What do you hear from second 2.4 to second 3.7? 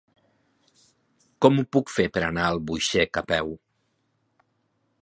a Albuixec a peu?